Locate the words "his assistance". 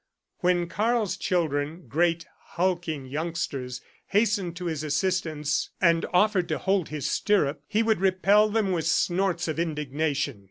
4.65-5.69